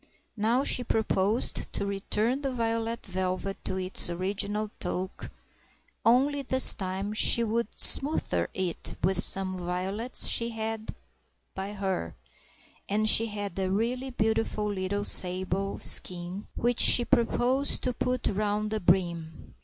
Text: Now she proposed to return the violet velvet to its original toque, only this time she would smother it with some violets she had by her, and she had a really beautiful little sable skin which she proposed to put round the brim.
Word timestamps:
Now 0.35 0.63
she 0.63 0.83
proposed 0.83 1.71
to 1.73 1.85
return 1.85 2.41
the 2.41 2.51
violet 2.51 3.05
velvet 3.05 3.63
to 3.65 3.77
its 3.77 4.09
original 4.09 4.71
toque, 4.79 5.29
only 6.03 6.41
this 6.41 6.73
time 6.73 7.13
she 7.13 7.43
would 7.43 7.67
smother 7.79 8.49
it 8.55 8.95
with 9.03 9.21
some 9.21 9.55
violets 9.55 10.27
she 10.27 10.49
had 10.49 10.95
by 11.53 11.73
her, 11.73 12.15
and 12.89 13.07
she 13.07 13.27
had 13.27 13.59
a 13.59 13.69
really 13.69 14.09
beautiful 14.09 14.65
little 14.65 15.03
sable 15.03 15.77
skin 15.77 16.47
which 16.55 16.79
she 16.79 17.05
proposed 17.05 17.83
to 17.83 17.93
put 17.93 18.25
round 18.25 18.71
the 18.71 18.79
brim. 18.79 19.53